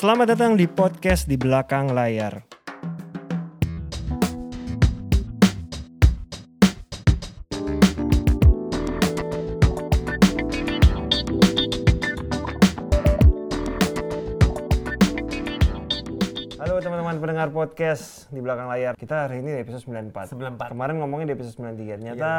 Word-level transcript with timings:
Selamat 0.00 0.32
datang 0.32 0.56
di 0.56 0.64
podcast 0.64 1.28
di 1.28 1.36
belakang 1.36 1.92
layar. 1.92 2.40
Halo 16.56 16.80
teman-teman 16.80 17.20
pendengar 17.20 17.52
podcast 17.52 18.32
di 18.32 18.40
belakang 18.40 18.72
layar. 18.72 18.96
Kita 18.96 19.28
hari 19.28 19.44
ini 19.44 19.52
di 19.52 19.68
episode 19.68 19.84
94. 19.84 20.32
94. 20.32 20.72
Kemarin 20.72 20.96
ngomongin 21.04 21.28
di 21.28 21.36
episode 21.36 21.60
93. 21.76 22.00
Ternyata 22.00 22.32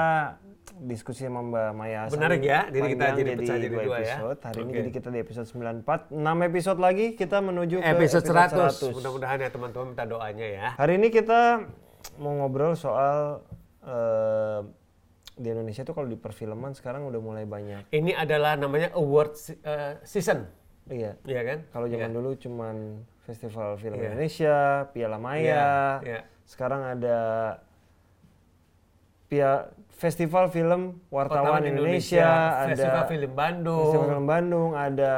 diskusi 0.81 1.29
sama 1.29 1.45
Mbak 1.45 1.69
Maya 1.77 2.01
Menarik 2.09 2.41
ya, 2.41 2.65
jadi 2.73 2.87
kita 2.89 3.05
jadi 3.13 3.31
pecah 3.37 3.55
jadi 3.55 3.69
dua 3.77 3.97
ya. 4.01 4.01
episode. 4.01 4.39
Hari 4.41 4.57
ini 4.57 4.65
Oke. 4.65 4.77
jadi 4.81 4.89
kita 4.89 5.07
di 5.07 5.19
episode 5.21 5.47
94. 5.47 6.09
6 6.09 6.49
episode 6.49 6.79
lagi 6.81 7.05
kita 7.13 7.37
menuju 7.37 7.75
ke 7.77 7.85
Episode 7.85 8.25
100. 8.25 8.89
100. 8.89 8.97
Mudah-mudahan 8.97 9.37
ya 9.37 9.49
teman-teman 9.53 9.85
minta 9.93 10.05
doanya 10.09 10.47
ya. 10.49 10.67
Hari 10.75 10.93
ini 10.97 11.07
kita 11.07 11.69
mau 12.17 12.33
ngobrol 12.33 12.73
soal 12.73 13.45
eh, 13.85 14.59
di 15.37 15.47
Indonesia 15.47 15.85
tuh 15.85 15.93
kalau 15.93 16.09
di 16.09 16.17
perfilman 16.17 16.73
sekarang 16.73 17.05
udah 17.05 17.21
mulai 17.21 17.45
banyak. 17.45 17.85
Ini 17.93 18.17
adalah 18.17 18.57
namanya 18.57 18.89
award 18.97 19.37
eh, 19.61 20.01
season, 20.01 20.49
Iya. 20.89 21.13
iya 21.23 21.41
kan? 21.45 21.59
Kalau 21.69 21.85
zaman 21.85 22.09
Iya. 22.09 22.17
dulu 22.17 22.29
cuman 22.41 22.75
Festival 23.21 23.77
Film 23.77 24.01
Iya. 24.01 24.17
Indonesia, 24.17 24.57
Piala 24.89 25.21
Maya. 25.21 25.45
Iya, 25.45 25.69
iya. 26.03 26.21
Sekarang 26.43 26.81
ada 26.83 27.17
Pia 29.31 29.71
Festival 29.95 30.51
Film 30.51 30.99
Wartawan, 31.07 31.63
Indonesia, 31.63 32.27
Festival 32.67 32.99
ada 32.99 33.07
Film 33.07 33.31
Bandung, 33.31 33.79
Festival 33.87 34.07
Film 34.11 34.25
Bandung, 34.27 34.69
ada 34.75 35.13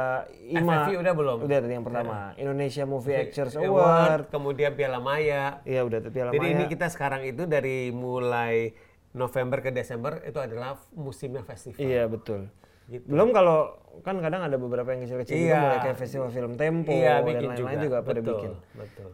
IMA. 0.46 0.86
FFI 0.86 0.94
udah 1.02 1.12
belum? 1.18 1.38
Udah 1.42 1.58
tadi 1.58 1.72
yang 1.74 1.82
pertama. 1.82 2.30
Indonesia 2.38 2.84
Movie 2.86 3.16
Actors 3.18 3.58
Award, 3.58 3.66
Award. 3.74 4.22
kemudian 4.30 4.78
Piala 4.78 5.02
Maya. 5.02 5.58
Iya, 5.66 5.82
udah 5.82 5.98
tuh 5.98 6.14
Piala 6.14 6.30
Jadi 6.30 6.46
Maya. 6.46 6.54
ini 6.54 6.64
kita 6.70 6.86
sekarang 6.94 7.26
itu 7.26 7.42
dari 7.42 7.90
mulai 7.90 8.70
November 9.18 9.58
ke 9.66 9.74
Desember 9.74 10.22
itu 10.22 10.38
adalah 10.38 10.78
musimnya 10.94 11.42
festival. 11.42 11.80
Iya, 11.82 12.06
betul. 12.06 12.46
Gitu. 12.86 13.08
Belum 13.10 13.34
kalau 13.34 13.74
kan 14.06 14.20
kadang 14.22 14.46
ada 14.46 14.54
beberapa 14.54 14.94
yang 14.94 15.02
kecil-kecil 15.02 15.34
juga 15.34 15.48
Iya. 15.48 15.58
mulai 15.58 15.78
kayak 15.80 15.98
festival 15.98 16.28
film 16.30 16.52
Tempo 16.54 16.92
Iya, 16.94 17.18
dan 17.18 17.40
lain-lain 17.50 17.78
juga, 17.82 17.98
pada 18.04 18.20
betul, 18.22 18.30
bikin. 18.36 18.52
Betul. 18.78 19.10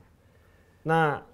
Nah, 0.85 1.25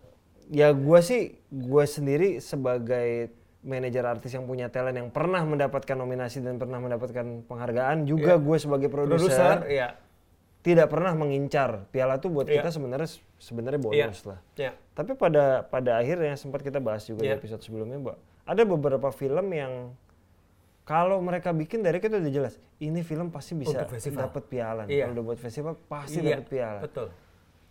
ya 0.53 0.71
gue 0.71 1.01
sih, 1.03 1.35
gue 1.49 1.85
sendiri 1.89 2.39
sebagai 2.39 3.33
manajer 3.67 4.07
artis 4.07 4.31
yang 4.31 4.47
punya 4.47 4.71
talent 4.71 4.95
yang 4.95 5.11
pernah 5.11 5.43
mendapatkan 5.43 5.99
nominasi 5.99 6.39
dan 6.39 6.55
pernah 6.57 6.79
mendapatkan 6.79 7.43
penghargaan, 7.45 8.07
juga 8.07 8.39
gue 8.39 8.57
sebagai 8.57 8.87
Produser, 8.87 9.67
iya. 9.67 9.99
tidak 10.63 10.87
pernah 10.87 11.13
mengincar 11.13 11.91
piala 11.91 12.17
tuh 12.17 12.31
buat 12.31 12.47
Iya. 12.47 12.63
kita 12.63 12.71
sebenarnya 12.71 13.11
sebenarnya 13.37 13.81
Iya. 13.83 14.07
bonus 14.07 14.21
lah. 14.23 14.39
Iya. 14.55 14.73
Tapi 14.95 15.19
pada 15.19 15.67
pada 15.67 15.99
akhirnya 15.99 16.39
sempat 16.39 16.63
kita 16.63 16.79
bahas 16.79 17.03
juga 17.05 17.27
Iya. 17.27 17.35
di 17.35 17.39
episode 17.43 17.61
sebelumnya, 17.61 17.99
Mbak. 17.99 18.17
Ada 18.47 18.63
beberapa 18.63 19.11
film 19.11 19.51
yang 19.51 19.91
kalau 20.87 21.19
mereka 21.19 21.51
bikin 21.51 21.83
dari 21.83 21.99
kita 21.99 22.23
udah 22.23 22.31
jelas, 22.31 22.63
ini 22.79 23.03
film 23.03 23.35
pasti 23.35 23.59
bisa 23.59 23.83
Untuk 23.83 23.99
festival. 23.99 24.31
dapat 24.31 24.43
piala. 24.47 24.83
nih. 24.87 24.95
Iya. 24.95 25.03
Kalau 25.05 25.15
udah 25.19 25.25
buat 25.27 25.41
festival 25.43 25.75
pasti 25.91 26.23
Iya, 26.23 26.39
dapat 26.39 26.47
piala. 26.47 26.81
Betul. 26.87 27.09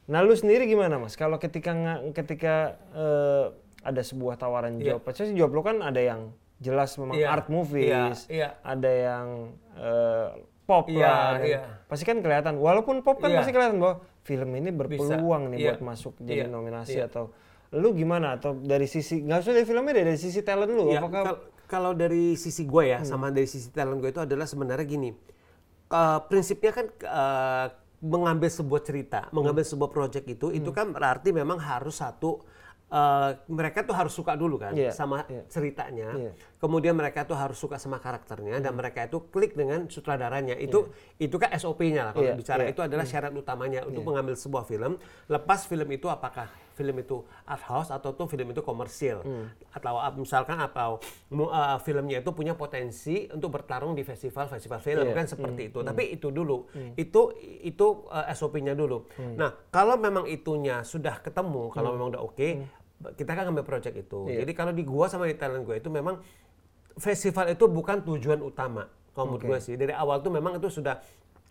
Nah, 0.05 0.19
lu 0.21 0.35
sendiri 0.35 0.67
gimana, 0.67 0.99
Mas? 0.99 1.15
Kalau 1.15 1.39
ketika 1.39 1.71
ketika 2.13 2.75
eh, 2.93 3.45
ada 3.85 4.01
sebuah 4.01 4.35
tawaran 4.35 4.75
Iya. 4.75 4.97
job, 4.97 4.99
pasti 5.05 5.31
job 5.31 5.49
lu 5.49 5.61
kan 5.61 5.79
ada 5.79 6.01
yang 6.01 6.33
jelas 6.57 6.97
memang 6.97 7.13
Iya, 7.13 7.27
art 7.29 7.47
movies, 7.47 8.25
iya, 8.25 8.25
iya. 8.27 8.49
ada 8.59 8.89
yang 8.89 9.27
eh, 9.75 10.27
pop 10.65 10.89
Iya, 10.89 11.05
lah, 11.05 11.37
iya. 11.39 11.61
pasti 11.85 12.03
kan 12.03 12.17
kelihatan. 12.19 12.57
Walaupun 12.57 12.99
pop 12.99 13.19
kan 13.19 13.29
Iya. 13.29 13.37
pasti 13.39 13.51
kelihatan 13.51 13.77
bahwa 13.77 13.95
film 14.25 14.49
ini 14.51 14.69
berpeluang 14.71 15.53
nih 15.53 15.57
iya, 15.59 15.67
buat 15.69 15.81
masuk 15.85 16.17
jadi 16.17 16.43
iya, 16.43 16.49
nominasi 16.49 16.97
iya. 16.97 17.05
atau 17.05 17.29
lu 17.69 17.93
gimana 17.93 18.33
atau 18.33 18.55
dari 18.55 18.87
sisi 18.87 19.21
nggak 19.21 19.37
usah 19.37 19.53
dari 19.53 19.67
filmnya 19.67 19.93
deh, 19.93 20.05
dari 20.05 20.17
sisi 20.17 20.41
talent 20.41 20.71
lu 20.71 20.89
Ya, 20.89 20.97
apakah 20.97 21.21
kal- 21.23 21.41
kalau 21.65 21.91
dari 21.91 22.33
sisi 22.33 22.63
gue 22.63 22.83
Hmm. 22.83 22.93
ya, 22.93 22.99
sama 23.03 23.29
dari 23.29 23.45
sisi 23.45 23.69
talent 23.69 23.99
gue 23.99 24.09
itu 24.09 24.17
adalah 24.19 24.45
sebenarnya 24.45 24.85
gini. 24.85 25.11
Eh, 25.85 26.19
prinsipnya 26.25 26.71
kan 26.71 26.85
eh, 26.89 27.65
mengambil 28.01 28.49
sebuah 28.49 28.81
cerita, 28.81 29.27
mengambil 29.29 29.61
Hmm. 29.61 29.71
sebuah 29.71 29.89
project 29.91 30.25
itu, 30.25 30.47
itu 30.51 30.69
kan 30.71 30.89
berarti 30.89 31.29
memang 31.31 31.57
harus 31.57 31.97
satu 31.97 32.41
eh, 32.95 33.29
mereka 33.51 33.83
tuh 33.83 33.91
harus 33.91 34.13
suka 34.15 34.39
dulu 34.39 34.55
kan 34.55 34.71
Iya, 34.71 34.95
sama 34.95 35.27
iya. 35.27 35.43
ceritanya. 35.51 36.09
Iya. 36.15 36.31
Kemudian 36.55 36.95
mereka 36.95 37.27
tuh 37.27 37.35
harus 37.35 37.59
suka 37.59 37.75
sama 37.75 37.99
karakternya 37.99 38.57
dan 38.57 38.73
mereka 38.73 39.03
itu 39.03 39.27
klik 39.29 39.53
dengan 39.53 39.85
sutradaranya. 39.85 40.55
Itu 40.55 40.89
itu 41.19 41.35
kan 41.35 41.51
SOP-nya 41.53 42.09
lah 42.09 42.13
kalau 42.15 42.31
Iya, 42.31 42.39
bicara 42.39 42.63
iya. 42.63 42.71
itu 42.71 42.81
adalah 42.81 43.03
syarat 43.05 43.35
utamanya 43.35 43.83
untuk 43.83 44.01
mengambil 44.01 44.33
sebuah 44.33 44.63
film. 44.63 44.95
Lepas 45.27 45.67
film 45.67 45.85
itu 45.91 46.07
apakah 46.07 46.47
film 46.75 46.95
itu 46.99 47.23
art 47.47 47.63
house 47.63 47.87
atau 47.87 48.11
tuh 48.11 48.27
film 48.27 48.51
itu 48.51 48.59
komersil 48.59 49.23
atau 49.71 49.95
uh, 49.95 50.11
misalkan 50.11 50.59
atau 50.59 50.99
uh, 51.31 51.79
filmnya 51.79 52.19
itu 52.19 52.35
punya 52.35 52.51
potensi 52.51 53.31
untuk 53.31 53.47
bertarung 53.55 53.95
di 53.95 54.03
festival-festival 54.03 54.79
film 54.79 55.07
Iya. 55.07 55.15
kan 55.15 55.25
seperti 55.25 55.61
itu. 55.69 55.79
Tapi 55.81 56.15
itu 56.15 56.31
dulu. 56.31 56.67
Itu 56.95 57.31
itu 57.61 57.85
uh, 58.09 58.27
SOP-nya 58.31 58.73
dulu. 58.73 59.05
Nah, 59.35 59.53
kalau 59.69 59.95
memang 59.95 60.25
itunya 60.25 60.81
sudah 60.81 61.21
ketemu, 61.21 61.69
kalau 61.71 61.93
memang 61.95 62.11
udah 62.11 62.23
oke, 62.23 62.49
kita 63.13 63.31
kan 63.31 63.51
ngambil 63.51 63.65
project 63.67 63.95
itu. 63.97 64.25
Iya. 64.27 64.43
Jadi 64.43 64.51
kalau 64.55 64.71
di 64.71 64.83
gua 64.83 65.05
sama 65.05 65.27
di 65.27 65.35
talent 65.35 65.63
gue 65.63 65.75
itu 65.77 65.89
memang 65.91 66.19
festival 66.95 67.51
itu 67.51 67.65
bukan 67.67 68.01
tujuan 68.01 68.39
utama. 68.39 68.87
Kalau 69.11 69.31
menurut 69.31 69.43
gue 69.47 69.59
sih 69.63 69.75
dari 69.75 69.95
awal 69.95 70.19
tuh 70.19 70.31
memang 70.31 70.59
itu 70.59 70.67
sudah 70.67 70.99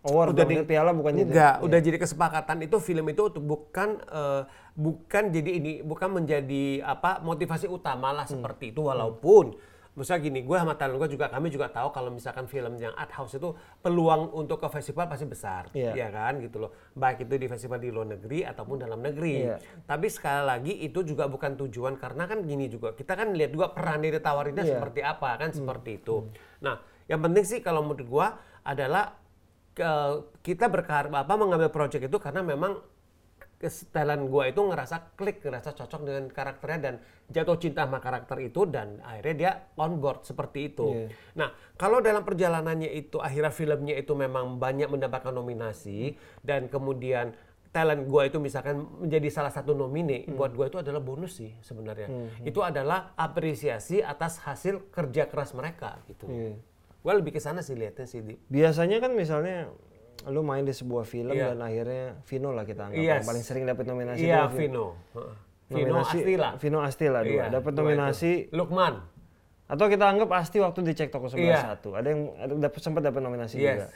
award 0.04 0.36
udah 0.36 0.44
di- 0.44 0.68
piala 0.68 0.92
bukan 0.92 1.16
jadi 1.16 1.24
enggak 1.32 1.54
udah 1.64 1.78
jadi 1.80 1.96
kesepakatan 1.96 2.60
itu 2.60 2.76
film 2.76 3.08
itu 3.08 3.22
untuk 3.24 3.40
bukan 3.40 3.96
eh, 4.04 4.42
bukan 4.76 5.32
jadi 5.32 5.50
ini 5.56 5.72
bukan 5.80 6.12
menjadi 6.12 6.84
apa 6.84 7.24
motivasi 7.24 7.72
utama 7.72 8.12
Hmm. 8.12 8.16
lah 8.20 8.26
seperti 8.28 8.76
itu 8.76 8.84
walaupun 8.84 9.56
misalnya 9.94 10.22
gini 10.24 10.40
gue 10.42 10.56
sama 10.56 10.74
talent 10.74 10.98
gue 10.98 11.10
juga 11.10 11.26
kami 11.26 11.48
juga 11.48 11.66
tahu 11.68 11.88
kalau 11.88 12.10
misalkan 12.10 12.44
film 12.44 12.74
yang 12.76 12.90
art 12.92 13.10
house 13.10 13.32
itu 13.32 13.54
peluang 13.78 14.30
untuk 14.32 14.58
ke 14.58 14.68
festival 14.68 15.06
pasti 15.06 15.22
besar 15.24 15.70
Iya. 15.70 15.94
ya 15.94 16.08
kan 16.08 16.38
gitu 16.38 16.58
loh 16.58 16.70
baik 16.92 17.22
itu 17.22 17.34
di 17.36 17.46
festival 17.46 17.78
di 17.78 17.88
luar 17.88 18.10
negeri 18.10 18.42
ataupun 18.42 18.76
dalam 18.76 18.98
negeri 18.98 19.46
Iya. 19.46 19.56
tapi 19.82 20.06
sekali 20.08 20.42
lagi 20.42 20.72
itu 20.80 21.02
juga 21.02 21.24
bukan 21.24 21.54
tujuan 21.56 21.94
karena 21.94 22.26
kan 22.26 22.42
gini 22.42 22.66
juga 22.66 22.90
kita 22.90 23.14
kan 23.14 23.32
lihat 23.32 23.50
juga 23.50 23.70
peran 23.70 24.02
yang 24.02 24.14
ditawarinnya 24.14 24.62
Iya. 24.62 24.72
seperti 24.74 25.00
apa 25.00 25.30
kan 25.36 25.50
seperti 25.50 25.90
itu 25.96 26.26
nah 26.58 26.76
yang 27.06 27.20
penting 27.20 27.44
sih 27.44 27.58
kalau 27.58 27.80
menurut 27.80 28.02
gua 28.04 28.26
adalah 28.62 29.14
ke- 29.70 30.16
kita 30.42 30.66
berkar 30.66 31.06
apa 31.08 31.34
mengambil 31.34 31.68
project 31.68 32.02
itu 32.04 32.18
karena 32.18 32.40
memang 32.40 32.78
kesetelan 33.58 34.28
gua 34.28 34.50
itu 34.50 34.60
ngerasa 34.60 35.16
klik 35.16 35.40
ngerasa 35.40 35.72
cocok 35.72 36.00
dengan 36.04 36.24
karakternya 36.28 36.78
dan 36.80 36.94
jatuh 37.30 37.56
cinta 37.56 37.88
sama 37.88 37.98
karakter 38.02 38.36
itu 38.44 38.68
dan 38.68 39.00
akhirnya 39.00 39.34
dia 39.34 39.52
on 39.80 39.96
board 40.02 40.26
seperti 40.28 40.74
itu. 40.74 40.86
Iya. 40.92 41.08
Nah 41.38 41.48
kalau 41.80 42.04
dalam 42.04 42.22
perjalanannya 42.26 42.92
itu 42.92 43.22
akhirnya 43.22 43.54
filmnya 43.54 43.96
itu 43.96 44.12
memang 44.12 44.60
banyak 44.60 44.92
mendapatkan 44.92 45.32
nominasi 45.32 46.18
dan 46.44 46.68
kemudian 46.68 47.32
talent 47.74 48.06
gua 48.06 48.30
itu 48.30 48.38
misalkan 48.38 48.86
menjadi 49.02 49.28
salah 49.34 49.50
satu 49.50 49.74
nomine 49.74 50.28
Hmm. 50.28 50.38
buat 50.38 50.54
gua 50.54 50.70
itu 50.70 50.78
adalah 50.78 51.02
bonus 51.02 51.42
sih 51.42 51.50
sebenarnya. 51.64 52.06
Itu 52.46 52.62
adalah 52.62 53.16
apresiasi 53.18 53.98
atas 54.04 54.38
hasil 54.44 54.92
kerja 54.94 55.26
keras 55.26 55.56
mereka 55.56 55.98
gitu. 56.06 56.30
Iya. 56.30 56.54
Gue 57.04 57.12
lebih 57.20 57.36
ke 57.36 57.40
sana 57.42 57.60
sih 57.60 57.76
lihatnya 57.76 58.08
sih. 58.08 58.24
Di. 58.24 58.32
Biasanya 58.48 58.96
kan 58.96 59.12
misalnya 59.12 59.68
lu 60.26 60.40
main 60.40 60.60
di 60.60 60.70
sebuah 60.70 61.04
film 61.04 61.30
Iya. 61.30 61.50
dan 61.50 61.60
akhirnya 61.60 62.04
Vino 62.22 62.50
lah 62.50 62.62
kita 62.62 62.86
anggap 62.86 62.96
Yes. 62.98 63.12
yang 63.14 63.26
paling 63.26 63.42
sering 63.42 63.64
dapat 63.64 63.84
nominasi 63.84 64.22
Iya, 64.22 64.40
itu 64.42 64.56
Vino. 64.58 64.86
Vino 65.64 65.80
nominasi 65.90 66.16
Astila. 66.18 66.48
Vino 66.56 66.78
Astila 66.78 67.20
dua 67.20 67.30
Iya, 67.30 67.44
dapat 67.50 67.72
nominasi 67.72 68.30
itu. 68.44 68.52
Lukman. 68.52 68.94
atau 69.64 69.86
kita 69.86 70.04
anggap 70.06 70.28
Asti 70.30 70.58
waktu 70.58 70.80
dicek 70.82 71.08
toko 71.08 71.26
sebelah 71.26 71.48
Iya. 71.50 71.60
satu 71.70 71.92
ada 71.92 72.04
yang 72.06 72.20
dapat 72.58 72.78
sempat 72.78 73.00
dapat 73.00 73.18
nominasi 73.18 73.56
Yes. 73.56 73.80
juga 73.80 73.86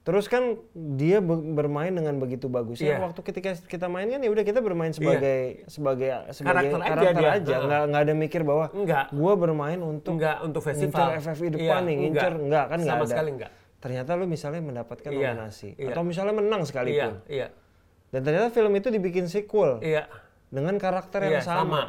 terus 0.00 0.26
kan 0.26 0.54
dia 0.94 1.18
be- 1.18 1.50
bermain 1.52 1.90
dengan 1.90 2.14
begitu 2.16 2.46
bagusnya 2.46 2.94
Iya. 2.94 3.02
waktu 3.02 3.20
ketika 3.22 3.50
kita 3.58 3.84
main 3.86 4.06
kan 4.06 4.16
ya 4.16 4.30
udah 4.30 4.44
kita 4.44 4.62
bermain 4.62 4.94
sebagai 4.94 5.66
sebagai 5.66 6.08
sebagai 6.30 6.72
Karakter 6.72 6.78
aja 6.78 6.88
karakter 6.88 7.24
aja 7.26 7.52
Heeh. 7.52 7.66
nggak 7.66 7.82
nggak 7.84 8.02
ada 8.02 8.14
mikir 8.14 8.40
bahwa 8.40 8.64
Enggak. 8.70 9.04
gua 9.10 9.32
bermain 9.34 9.78
untuk 9.78 10.14
Enggak 10.14 10.36
untuk 10.40 10.62
festival. 10.62 11.08
FFI 11.12 11.48
depan 11.52 11.60
Iya, 11.60 11.76
nih 11.82 11.94
ngincer 11.98 12.32
enggak 12.38 12.64
kan 12.64 12.78
enggak 12.78 12.94
Sama 12.94 13.02
ada 13.02 13.10
sekali 13.10 13.30
enggak. 13.34 13.50
Ternyata 13.76 14.16
lu 14.16 14.24
misalnya 14.24 14.60
mendapatkan 14.60 15.10
Iya, 15.10 15.36
nominasi 15.36 15.76
iya. 15.76 15.92
atau 15.92 16.02
misalnya 16.02 16.34
menang 16.34 16.62
Iya, 16.62 16.68
sekalipun 16.68 17.14
iya. 17.28 17.46
dan 18.10 18.20
ternyata 18.24 18.48
film 18.50 18.72
itu 18.72 18.88
dibikin 18.88 19.26
sequel 19.26 19.78
Iya. 19.84 20.08
dengan 20.48 20.74
karakter 20.76 21.28
yang 21.28 21.38
Iya, 21.38 21.44
sama. 21.44 21.60
sama. 21.62 21.82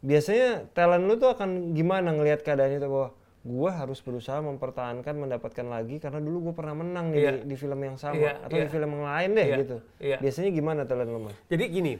Biasanya 0.00 0.72
talent 0.72 1.04
lu 1.04 1.20
tuh 1.20 1.28
akan 1.28 1.76
gimana 1.76 2.08
ngelihat 2.10 2.40
keadaan 2.40 2.72
itu 2.72 2.88
bahwa 2.88 3.12
gua 3.40 3.70
harus 3.72 4.00
berusaha 4.00 4.40
mempertahankan 4.40 5.12
mendapatkan 5.12 5.64
lagi 5.64 5.96
karena 5.96 6.20
dulu 6.20 6.48
gua 6.48 6.54
pernah 6.56 6.72
menang 6.76 7.12
nih 7.12 7.18
Iya. 7.20 7.30
di, 7.44 7.52
di 7.52 7.56
film 7.56 7.80
yang 7.80 7.96
sama 7.96 8.16
Iya, 8.16 8.32
atau 8.40 8.56
iya. 8.56 8.64
di 8.64 8.70
film 8.70 8.90
yang 8.96 9.04
lain 9.04 9.30
deh 9.32 9.46
Iya, 9.46 9.56
gitu. 9.60 9.76
iya. 10.00 10.16
Biasanya 10.20 10.50
gimana 10.52 10.80
talent 10.84 11.10
lu, 11.10 11.20
Mas? 11.28 11.36
Jadi 11.48 11.64
gini, 11.68 11.92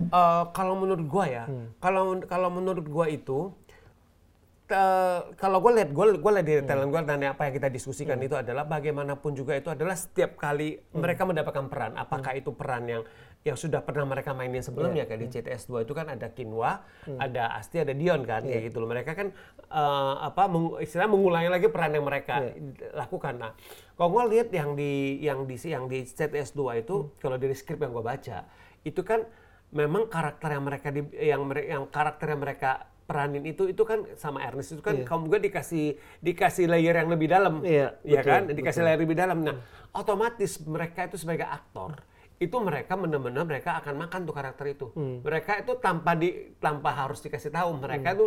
eh, 0.00 0.44
kalau 0.50 0.74
menurut 0.76 1.06
gua 1.06 1.26
ya, 1.26 1.44
Hmm. 1.46 1.74
kalau 1.78 2.02
kalau 2.22 2.48
menurut 2.50 2.86
gua 2.86 3.06
itu 3.06 3.50
te- 4.70 5.22
kalau 5.34 5.58
gue 5.58 5.72
lihat 5.82 5.90
gue 5.90 6.06
gue 6.22 6.32
lihat 6.38 6.46
di 6.46 6.54
talent 6.62 6.94
gue 6.94 7.00
dan 7.02 7.20
apa 7.26 7.50
yang 7.50 7.54
kita 7.58 7.68
diskusikan 7.68 8.22
itu 8.22 8.38
adalah 8.38 8.62
bagaimanapun 8.62 9.34
juga 9.34 9.58
itu 9.58 9.66
adalah 9.66 9.98
setiap 9.98 10.38
kali 10.38 10.78
mereka 10.94 11.26
mendapatkan 11.26 11.66
peran. 11.66 11.98
Apakah 11.98 12.38
itu 12.38 12.54
peran 12.54 12.86
yang 12.86 13.02
yang 13.40 13.56
sudah 13.56 13.82
pernah 13.82 14.06
mereka 14.06 14.30
mainin 14.36 14.62
sebelumnya? 14.62 15.08
Kayak 15.10 15.20
di 15.26 15.28
CTS 15.32 15.66
2 15.66 15.88
itu 15.88 15.92
kan 15.96 16.06
ada 16.12 16.30
Kinwa, 16.30 16.86
ada 17.18 17.56
Asti, 17.56 17.82
ada 17.82 17.96
Dion 17.96 18.22
kan 18.22 18.46
kayak 18.46 18.70
gitu 18.70 18.78
loh. 18.78 18.88
Mereka 18.92 19.10
kan 19.18 19.34
eh, 19.66 20.14
apa 20.22 20.42
meng, 20.46 20.78
istilahnya 20.78 21.10
mengulangi 21.10 21.50
lagi 21.50 21.66
peran 21.72 21.90
yang 21.96 22.06
mereka 22.06 22.34
lakukan. 22.94 23.34
Nah, 23.40 23.52
kalau 23.98 24.08
gue 24.14 24.22
lihat 24.38 24.48
yang 24.54 24.78
di 24.78 25.18
yang 25.24 25.48
di 25.50 25.56
yang 25.66 25.84
di 25.90 26.06
CTS 26.06 26.54
2 26.54 26.84
itu 26.86 27.10
kalau 27.18 27.34
dari 27.40 27.56
skrip 27.58 27.82
yang 27.82 27.90
gue 27.90 28.04
baca 28.04 28.46
itu 28.80 29.00
kan 29.04 29.26
memang 29.70 30.10
karakter 30.10 30.50
yang 30.50 30.64
mereka 30.66 30.88
di, 30.90 31.02
yang 31.14 31.46
yang 31.54 31.84
karakter 31.90 32.26
yang 32.34 32.42
mereka 32.42 32.89
peranin 33.10 33.42
itu 33.42 33.66
itu 33.66 33.82
kan 33.82 34.06
sama 34.14 34.38
Ernest 34.46 34.78
itu 34.78 34.82
kan 34.86 35.02
kamu 35.02 35.26
juga 35.26 35.38
dikasih 35.42 35.98
dikasih 36.22 36.70
layer 36.70 36.94
yang 36.94 37.10
lebih 37.10 37.26
dalam. 37.26 37.58
Iya, 37.66 37.98
ya 38.06 38.22
betul, 38.22 38.30
kan 38.30 38.42
dikasih 38.54 38.82
layer 38.86 39.00
lebih 39.02 39.18
dalam. 39.18 39.42
Nah 39.42 39.58
otomatis 39.90 40.62
mereka 40.62 41.10
itu 41.10 41.18
sebagai 41.18 41.50
aktor 41.50 41.98
itu 42.40 42.56
mereka 42.56 42.96
benar-benar 42.96 43.44
mereka 43.44 43.76
akan 43.82 44.06
makan 44.06 44.20
tuh 44.24 44.32
karakter 44.32 44.66
itu. 44.70 44.86
Hmm. 44.94 45.20
mereka 45.26 45.60
itu 45.60 45.76
tanpa 45.76 46.14
di 46.14 46.54
tanpa 46.56 46.94
harus 46.94 47.20
dikasih 47.20 47.52
tahu 47.52 47.76
mereka 47.82 48.16
itu 48.16 48.26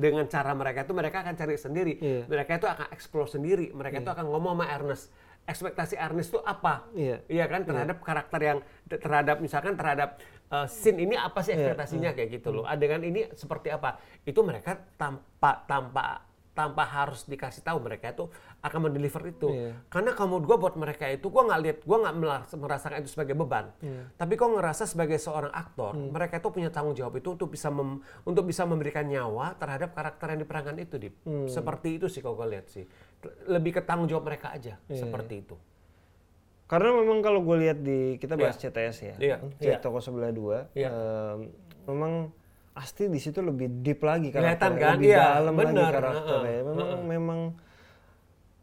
dengan 0.00 0.24
cara 0.26 0.50
mereka 0.56 0.82
itu 0.82 0.94
mereka 0.96 1.16
akan 1.22 1.34
cari 1.36 1.54
sendiri. 1.60 1.94
Iya. 2.00 2.24
mereka 2.26 2.56
itu 2.56 2.66
akan 2.66 2.86
explore 2.90 3.28
sendiri. 3.28 3.70
Mereka 3.70 4.00
itu 4.00 4.10
akan 4.10 4.26
ngomong 4.32 4.56
sama 4.56 4.66
Ernest 4.72 5.04
ekspektasi 5.44 5.94
Ernest 5.94 6.30
itu 6.30 6.40
apa 6.40 6.86
Iya. 6.92 7.22
Iya 7.26 7.44
kan 7.46 7.62
terhadap 7.62 7.98
karakter 8.00 8.40
yang 8.40 8.58
terhadap 8.86 9.36
misalkan 9.38 9.74
terhadap 9.74 10.18
uh, 10.48 10.66
scene 10.66 11.02
ini 11.02 11.14
apa 11.14 11.38
Iya. 11.38 11.44
sih 11.44 11.52
ekspektasinya 11.54 12.10
kayak 12.12 12.30
gitu 12.32 12.48
loh. 12.52 12.64
Adegan 12.64 13.02
ini 13.02 13.26
seperti 13.32 13.68
apa? 13.68 13.98
Itu 14.22 14.40
mereka 14.40 14.78
tanpa 14.94 15.66
tanpa 15.66 16.04
tanpa 16.52 16.84
harus 16.84 17.24
dikasih 17.24 17.64
tahu 17.64 17.80
mereka 17.80 18.12
itu 18.12 18.28
akan 18.60 18.84
mendeliver 18.84 19.24
itu. 19.24 19.48
Iya. 19.48 19.72
Karena 19.88 20.12
kamu 20.12 20.44
gua 20.44 20.60
buat 20.60 20.76
mereka 20.76 21.08
itu 21.08 21.32
gua 21.32 21.48
nggak 21.48 21.60
lihat 21.64 21.78
gua 21.82 21.98
nggak 22.04 22.16
merasakan 22.54 23.00
itu 23.00 23.08
sebagai 23.08 23.32
beban. 23.32 23.72
Iya. 23.80 24.12
Tapi 24.14 24.36
kok 24.36 24.52
ngerasa 24.52 24.84
sebagai 24.84 25.16
seorang 25.16 25.48
aktor, 25.48 25.96
Hmm. 25.96 26.12
mereka 26.12 26.36
itu 26.36 26.52
punya 26.52 26.68
tanggung 26.68 26.92
jawab 26.92 27.16
itu 27.16 27.32
untuk 27.32 27.48
bisa 27.48 27.72
mem- 27.72 28.04
untuk 28.22 28.44
bisa 28.44 28.68
memberikan 28.68 29.00
nyawa 29.02 29.56
terhadap 29.56 29.96
karakter 29.96 30.36
yang 30.36 30.40
diperankan 30.44 30.76
itu, 30.76 31.00
Dip. 31.00 31.14
Hmm. 31.24 31.48
Seperti 31.48 31.96
itu 31.96 32.06
sih 32.06 32.20
kalau 32.20 32.36
gue 32.36 32.52
lihat 32.52 32.68
sih. 32.68 32.84
Lebih 33.46 33.78
ke 33.78 33.82
tanggung 33.82 34.06
jawab 34.06 34.26
mereka 34.26 34.50
aja 34.50 34.78
Iya, 34.86 34.98
seperti 34.98 35.40
itu. 35.40 35.56
Karena 36.66 36.88
memang 36.94 37.20
kalau 37.20 37.44
gue 37.44 37.56
lihat 37.60 37.78
di 37.78 38.16
kita 38.16 38.34
bahas 38.34 38.56
Iya. 38.56 38.68
CTS 38.68 38.96
ya, 38.98 39.14
Iya, 39.20 39.36
cek 39.60 39.68
iya. 39.68 39.78
toko 39.78 40.00
sebelah 40.00 40.32
dua, 40.32 40.72
Iya. 40.72 40.88
em, 40.88 41.40
memang 41.86 42.12
Asti 42.72 43.04
di 43.04 43.20
situ 43.20 43.44
lebih 43.44 43.84
deep 43.84 44.00
lagi 44.00 44.32
Kelihatan 44.32 44.72
karakternya, 44.72 44.80
kan? 44.80 44.94
lebih 44.96 45.08
Iya, 45.12 45.24
dalam 45.36 45.54
lagi 45.54 45.66
bener. 45.68 45.92
karakternya. 45.92 46.40
Heeh, 46.40 46.64
Memang 46.64 47.00
memang 47.04 47.40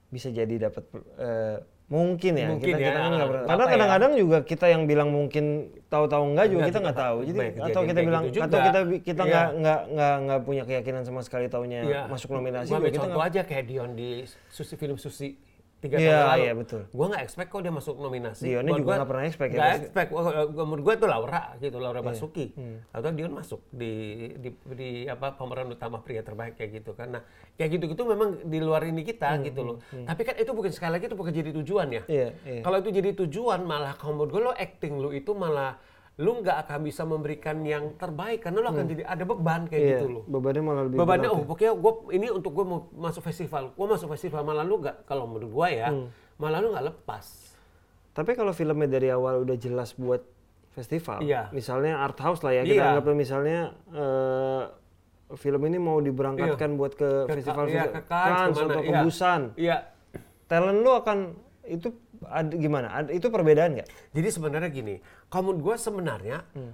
bisa 0.09 0.33
jadi 0.33 0.55
dapat 0.59 0.83
eh, 1.15 1.57
mungkin 1.89 2.33
ya 2.37 2.47
Mungkin 2.53 2.69
kita 2.69 2.77
ya, 2.77 2.87
kita 2.93 2.99
kan 3.01 3.11
nggak 3.17 3.29
pernah. 3.33 3.45
Karena 3.49 3.63
ya? 3.65 3.71
kadang-kadang 3.73 4.11
juga 4.13 4.37
kita 4.45 4.65
yang 4.69 4.83
bilang 4.85 5.09
mungkin 5.09 5.45
tahu-tahu 5.89 6.23
enggak 6.29 6.45
juga 6.45 6.57
Enggak 6.61 6.69
kita 6.69 6.79
nggak 6.79 6.95
juga 6.95 7.05
tahu. 7.09 7.17
Jadi 7.25 7.39
atau 7.65 7.81
kita 7.81 7.99
bilang 8.05 8.23
gitu 8.29 8.37
atau 8.39 8.57
juga. 8.61 8.67
kita 8.69 8.79
kita 9.01 9.21
Iya. 9.25 9.31
nggak 9.33 9.47
nggak 9.57 9.79
nggak 9.89 10.15
nggak 10.21 10.39
punya 10.45 10.63
keyakinan 10.69 11.01
sama 11.01 11.21
sekali 11.25 11.45
taunya 11.49 11.79
Iya. 11.81 12.01
masuk 12.05 12.29
nominasi. 12.29 12.69
Juga 12.69 12.77
ambil 12.77 12.91
kita 12.93 12.99
contoh 13.01 13.17
nggak 13.17 13.29
aja 13.33 13.41
kayak 13.41 13.63
Dion 13.65 13.91
di 13.97 14.09
Susi 14.47 14.75
film 14.77 14.97
Susi 15.01 15.33
tiga 15.79 15.95
Iya, 15.95 16.11
tahun 16.11 16.27
lalu. 16.29 16.41
iya, 16.41 16.51
betul. 16.53 16.81
Gue 16.89 17.05
nggak 17.07 17.23
expect 17.23 17.49
kok 17.49 17.61
dia 17.61 17.71
masuk 17.71 17.95
nominasi. 17.95 18.43
Buat 18.45 18.77
juga 18.77 18.91
nggak 18.93 19.09
pernah 19.09 19.25
expect 19.25 19.49
ya, 19.49 19.59
pasti. 19.59 19.79
expect. 19.81 20.09
Menurut 20.53 20.83
gue 20.83 20.93
itu 20.93 21.07
Laura 21.07 21.41
gitu, 21.55 21.71
Iya. 21.71 21.81
Laura 21.81 22.01
Basuki. 22.01 22.45
Hmm. 22.51 22.77
Atau 22.89 23.09
Dion 23.11 23.31
masuk 23.31 23.61
di, 23.69 23.93
di 24.35 24.49
di 24.69 24.89
apa 25.05 25.31
pemeran 25.31 25.67
utama 25.69 25.97
pria 25.97 26.19
terbaik 26.19 26.53
kayak 26.53 26.71
gitu 26.75 26.91
kan. 26.93 27.07
Nah 27.09 27.23
kayak 27.53 27.69
gitu-gitu 27.73 28.03
memang 28.03 28.29
di 28.41 28.59
luar 28.59 28.83
ini 28.83 29.01
kita 29.01 29.39
gitu 29.41 29.61
loh. 29.63 29.77
Tapi 29.81 30.21
kan 30.21 30.35
itu 30.35 30.51
bukan 30.51 30.69
sekali 30.69 30.91
lagi 30.93 31.05
itu 31.05 31.15
bukan 31.15 31.31
jadi 31.31 31.49
tujuan 31.55 31.87
ya. 31.89 32.01
Hmm, 32.01 32.11
Iya, 32.11 32.27
iya. 32.43 32.61
Kalau 32.61 32.77
itu 32.77 32.89
jadi 32.91 33.09
tujuan 33.17 33.59
malah 33.61 33.95
kalau 33.95 34.13
menurut 34.15 34.29
gue 34.29 34.41
lo 34.41 34.53
acting 34.53 34.93
lo 34.95 35.09
itu 35.09 35.31
malah 35.31 35.79
lu 36.19 36.31
nggak 36.37 36.67
akan 36.67 36.79
bisa 36.83 37.07
memberikan 37.07 37.63
yang 37.63 37.95
terbaik 37.95 38.43
karena 38.43 38.59
lo 38.59 38.69
akan 38.69 38.85
jadi 38.85 39.03
ada 39.07 39.23
beban 39.23 39.63
kayak 39.65 39.79
Iya, 39.79 39.91
gitu 39.95 40.05
loh 40.11 40.23
bebannya 40.27 40.61
malah 40.61 40.83
lebih 40.83 40.97
bebannya 40.99 41.29
oh 41.29 41.41
pokoknya 41.41 41.71
gue 41.73 41.93
ini 42.11 42.27
untuk 42.27 42.51
gue 42.51 42.65
mau 42.65 42.79
masuk 42.93 43.23
festival 43.23 43.71
gue 43.71 43.87
masuk 43.87 44.11
festival 44.11 44.43
malah 44.43 44.61
lu 44.61 44.77
nggak 44.77 45.07
kalau 45.07 45.23
menurut 45.25 45.47
gue 45.49 45.67
ya 45.73 45.87
Hmm. 45.89 46.11
malah 46.35 46.59
lu 46.59 46.69
nggak 46.69 46.85
lepas 46.85 47.25
Tapi 48.09 48.35
kalau 48.35 48.51
filmnya 48.51 48.89
dari 48.89 49.07
awal 49.07 49.47
udah 49.47 49.55
jelas 49.55 49.95
buat 49.95 50.19
festival, 50.69 51.23
Iya. 51.23 51.47
misalnya 51.49 51.97
art 51.97 52.19
house 52.19 52.41
lah 52.41 52.51
ya, 52.51 52.63
kita 52.63 52.75
Iya. 52.75 52.87
anggapnya 52.91 53.15
misalnya 53.15 53.59
eh, 53.89 54.63
film 55.35 55.61
ini 55.63 55.77
mau 55.77 55.97
diberangkatkan 55.97 56.69
buat 56.73 56.93
ke, 56.93 57.07
Ke- 57.23 57.31
festival 57.31 57.65
iya, 57.65 57.87
ke 57.87 58.01
Cannes, 58.03 58.57
atau 58.57 58.67
ke 58.75 58.81
iya. 58.83 58.99
Busan, 58.99 59.41
iya 59.55 59.77
talent 60.45 60.81
lu 60.81 60.91
akan 60.91 61.17
itu 61.69 61.93
ada 62.25 62.51
gimana? 62.51 62.87
Ada, 62.91 63.09
itu 63.13 63.29
perbedaan 63.29 63.77
nggak? 63.77 63.89
jadi 64.11 64.27
sebenarnya 64.33 64.69
gini 64.73 64.95
menurut 65.45 65.61
gue 65.61 65.75
sebenarnya 65.77 66.37
Hmm. 66.57 66.73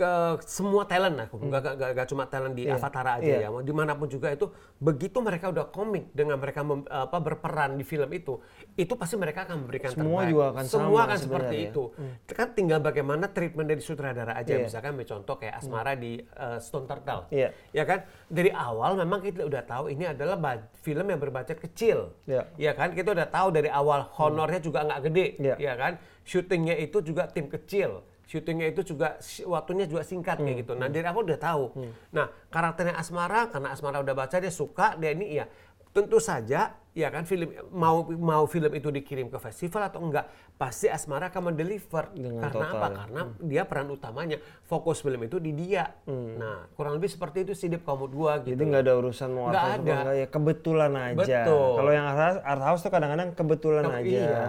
Ke 0.00 0.12
semua 0.48 0.88
talent 0.88 1.12
lah, 1.12 1.26
nggak 1.28 1.44
nggak- 1.60 1.74
nggak- 1.76 1.92
nggak 1.92 2.08
cuma 2.08 2.24
talent 2.24 2.54
di 2.56 2.64
Iya, 2.64 2.80
Avatar 2.80 3.20
aja 3.20 3.20
iya. 3.20 3.38
ya, 3.44 3.60
di 3.60 3.72
mana 3.76 3.92
pun 3.92 4.08
juga 4.08 4.32
itu 4.32 4.48
begitu 4.80 5.20
mereka 5.20 5.52
udah 5.52 5.68
komik 5.68 6.08
dengan 6.10 6.40
mereka 6.40 6.64
mem- 6.64 6.88
apa 6.88 7.20
berperan 7.20 7.76
di 7.76 7.84
film 7.84 8.08
itu, 8.10 8.40
itu 8.74 8.92
pasti 8.96 9.20
mereka 9.20 9.44
akan 9.44 9.68
memberikan 9.68 9.92
Semua 9.92 10.24
terbaik. 10.24 10.32
juga 10.32 10.44
akan 10.56 10.64
Semua 10.64 10.88
sama 10.88 11.04
akan 11.04 11.18
seperti 11.20 11.56
sebenarnya. 11.60 11.68
itu. 11.68 11.84
Kan 12.32 12.48
tinggal 12.56 12.78
bagaimana 12.80 13.24
treatment 13.28 13.68
dari 13.68 13.82
sutradara 13.84 14.32
aja, 14.32 14.56
Iya. 14.56 14.64
misalkan 14.64 14.92
contoh 15.02 15.36
kayak 15.36 15.54
Asmara 15.60 15.92
di 15.92 16.16
uh, 16.16 16.56
Stone 16.56 16.88
Turtle, 16.88 17.28
Iya. 17.28 17.52
ya 17.76 17.84
kan 17.84 17.98
dari 18.26 18.48
awal 18.50 18.96
memang 18.96 19.20
kita 19.20 19.44
udah 19.44 19.62
tahu 19.62 19.92
ini 19.92 20.08
adalah 20.08 20.40
film 20.80 21.04
yang 21.04 21.20
berbudget 21.20 21.60
kecil, 21.60 22.16
Iya. 22.24 22.48
ya 22.56 22.72
kan 22.72 22.96
kita 22.96 23.12
udah 23.12 23.28
tahu 23.28 23.52
dari 23.52 23.68
awal 23.68 24.08
honornya 24.16 24.58
juga 24.58 24.80
nggak 24.80 25.00
gede, 25.12 25.26
Iya. 25.36 25.54
ya 25.60 25.72
kan 25.76 25.92
syutingnya 26.24 26.78
itu 26.78 27.02
juga 27.02 27.28
tim 27.28 27.44
kecil 27.44 28.00
syutingnya 28.30 28.70
itu 28.70 28.86
juga 28.86 29.18
waktunya 29.44 29.84
juga 29.84 30.02
singkat 30.02 30.38
Hmm. 30.38 30.46
kayak 30.46 30.58
gitu. 30.62 30.72
Nah 30.72 30.86
dari 30.86 31.02
awal 31.02 31.26
udah 31.26 31.40
tahu. 31.40 31.64
Nah 32.10 32.30
karakternya 32.46 32.94
Asmara 32.94 33.50
karena 33.50 33.74
Asmara 33.74 33.98
udah 33.98 34.14
baca 34.14 34.38
dia 34.38 34.52
suka 34.52 34.94
dia 34.94 35.10
ini 35.10 35.34
ya 35.34 35.50
tentu 35.90 36.22
saja 36.22 36.70
ya 36.90 37.10
kan 37.10 37.22
film 37.22 37.50
mau 37.68 38.06
mau 38.06 38.46
film 38.46 38.70
itu 38.70 38.86
dikirim 38.88 39.26
ke 39.26 39.38
festival 39.40 39.82
atau 39.84 39.98
enggak 40.00 40.30
pasti 40.54 40.86
Asmara 40.86 41.26
akan 41.26 41.50
mendeliver 41.50 42.06
Dengan 42.12 42.46
karena 42.46 42.54
total 42.62 42.70
apa? 42.70 42.86
ya. 42.86 42.94
Karena 42.96 43.20
dia 43.40 43.62
peran 43.64 43.88
utamanya 43.88 44.38
fokus 44.62 45.02
film 45.02 45.18
itu 45.20 45.36
di 45.36 45.50
dia. 45.50 45.90
Nah 46.06 46.70
kurang 46.70 46.94
lebih 46.94 47.10
seperti 47.10 47.42
itu 47.42 47.52
sih 47.52 47.66
Dip 47.66 47.82
kalau 47.82 48.06
menurut 48.06 48.14
gua 48.14 48.32
gitu. 48.38 48.54
Jadi 48.54 48.62
nggak 48.64 48.82
ada 48.86 48.94
urusan 48.96 49.28
mau 49.28 49.50
apa 49.50 49.58
ada. 49.58 49.74
enggak 49.76 50.14
ya 50.14 50.26
kebetulan 50.28 50.92
aja. 50.94 51.18
Betul. 51.42 51.70
Kalau 51.74 51.90
yang 51.90 52.06
art 52.38 52.62
house, 52.62 52.80
tuh 52.80 52.90
kadang-kadang 52.90 53.28
kebetulan 53.32 53.84
Ke- 53.84 53.96
aja. 53.96 54.06
iya. 54.06 54.46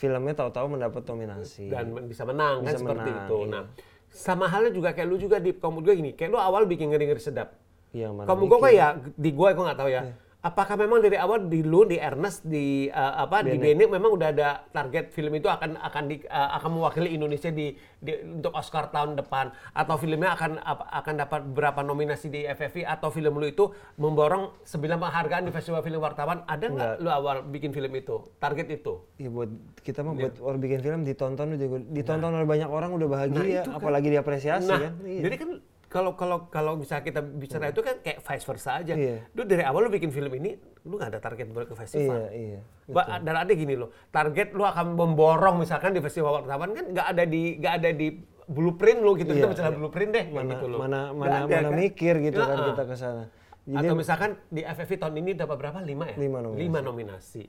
Filmnya 0.00 0.32
tahu-tahu 0.32 0.66
mendapat 0.72 1.02
nominasi. 1.04 1.68
dan 1.68 1.92
bisa 2.08 2.24
menang 2.24 2.64
kan 2.64 2.72
Bisa 2.72 2.80
seperti 2.80 3.04
menang, 3.04 3.28
itu. 3.28 3.36
iya. 3.36 3.52
Nah, 3.52 3.62
sama 4.08 4.44
halnya 4.48 4.72
juga 4.72 4.90
kayak 4.90 5.06
lu 5.06 5.16
juga 5.20 5.36
di 5.36 5.52
kamu 5.52 5.78
gue 5.84 5.94
gini, 5.94 6.10
kayak 6.16 6.30
lu 6.32 6.40
awal 6.40 6.64
bikin 6.64 6.88
ngeri-ngeri 6.88 7.20
sedap. 7.20 7.52
Iya, 7.92 8.08
mana 8.08 8.24
Kamu. 8.24 8.42
Iya. 8.42 8.56
gue 8.56 8.70
ya 8.72 8.88
di 8.96 9.30
gue 9.30 9.48
gue 9.52 9.64
nggak 9.68 9.76
tahu 9.78 9.90
ya. 9.92 10.02
Apakah 10.40 10.72
memang 10.72 11.04
dari 11.04 11.20
awal 11.20 11.52
di 11.52 11.60
lu 11.60 11.84
di 11.84 12.00
Ernest 12.00 12.48
di 12.48 12.88
uh, 12.88 13.28
apa 13.28 13.44
di 13.44 13.60
Benik 13.60 13.92
memang 13.92 14.16
udah 14.16 14.32
ada 14.32 14.64
target 14.72 15.12
film 15.12 15.36
itu 15.36 15.52
akan 15.52 15.76
akan 15.76 16.04
di, 16.08 16.24
uh, 16.24 16.56
akan 16.56 16.80
mewakili 16.80 17.12
Indonesia 17.12 17.52
di, 17.52 17.76
di 18.00 18.16
untuk 18.24 18.48
Oscar 18.56 18.88
tahun 18.88 19.20
depan 19.20 19.52
atau 19.76 20.00
filmnya 20.00 20.32
akan 20.32 20.56
akan 20.96 21.14
dapat 21.20 21.40
beberapa 21.44 21.84
nominasi 21.84 22.32
di 22.32 22.48
FFI 22.48 22.88
atau 22.88 23.12
film 23.12 23.36
lu 23.36 23.52
itu 23.52 23.68
memborong 24.00 24.64
sembilan 24.64 24.96
penghargaan 24.96 25.44
di 25.44 25.52
Festival 25.52 25.84
Film 25.84 26.00
Wartawan 26.00 26.40
ada 26.48 26.66
nggak 26.72 26.92
lu 27.04 27.12
awal 27.12 27.44
bikin 27.44 27.76
film 27.76 27.92
itu 27.92 28.24
target 28.40 28.72
itu? 28.72 28.96
Ya 29.20 29.28
buat 29.28 29.52
kita 29.84 30.00
mah 30.00 30.16
Iya. 30.16 30.20
buat 30.24 30.34
orang 30.40 30.60
bikin 30.64 30.80
film 30.80 31.00
ditonton 31.04 31.52
juga 31.52 31.84
ditonton 31.84 32.32
oleh 32.32 32.48
banyak 32.48 32.68
orang 32.72 32.96
udah 32.96 33.08
bahagia, 33.12 33.60
Nah, 33.68 33.76
kan. 33.76 33.76
apalagi 33.76 34.08
diapresiasi 34.08 34.72
Nah, 34.72 34.88
kan. 34.88 34.92
Iya. 35.04 35.20
jadi 35.28 35.36
kan 35.36 35.50
kalau 35.90 36.14
kalau 36.14 36.46
kalau 36.46 36.78
bisa 36.78 37.02
kita 37.02 37.18
bicara 37.18 37.74
itu 37.74 37.82
kan 37.82 37.98
kayak 37.98 38.22
vice 38.22 38.46
versa 38.46 38.78
aja. 38.78 38.94
Iya. 38.94 39.26
Lu 39.34 39.42
dari 39.42 39.66
awal 39.66 39.90
lu 39.90 39.90
bikin 39.90 40.14
film 40.14 40.30
ini, 40.38 40.54
lu 40.86 40.94
nggak 40.94 41.18
ada 41.18 41.20
target 41.20 41.50
buat 41.50 41.66
ke 41.66 41.74
iya, 41.74 41.80
festival. 41.82 42.18
iya. 42.30 42.60
Ba- 42.86 43.18
dan 43.18 43.34
ada 43.34 43.50
gini 43.50 43.74
loh, 43.74 43.90
target 44.14 44.54
lu 44.54 44.62
akan 44.62 44.94
memborong 44.94 45.58
misalkan 45.58 45.90
di 45.90 45.98
festival 45.98 46.46
wartawan 46.46 46.70
kan 46.78 46.94
nggak 46.94 47.06
ada 47.10 47.24
di 47.26 47.42
nggak 47.58 47.74
ada 47.82 47.90
di 47.90 48.08
blueprint 48.46 49.02
lu 49.02 49.18
gitu. 49.18 49.34
Iya, 49.34 49.42
Kita 49.42 49.48
bicara 49.50 49.68
iya. 49.74 49.76
blueprint 49.82 50.10
deh 50.14 50.24
Mana 50.30 50.50
gitu 50.54 50.66
loh. 50.70 50.78
mana 50.78 51.00
mana 51.10 51.36
ada, 51.42 51.54
mana 51.58 51.68
kan? 51.74 51.74
mikir 51.74 52.14
gitu 52.22 52.38
kan 52.38 52.54
Ya, 52.56 52.66
kita 52.70 52.82
ke 52.86 52.94
sana. 52.94 53.24
Atau 53.70 53.94
misalkan 53.98 54.30
di 54.46 54.62
FFI 54.62 54.94
tahun 54.94 55.14
ini 55.26 55.30
dapat 55.34 55.58
berapa? 55.58 55.78
Lima 55.82 56.06
ya? 56.06 56.16
Lima 56.22 56.38
nominasi. 56.38 56.54
Hmm. 56.54 56.62
Lima 56.70 56.78
nominasi. 56.86 57.42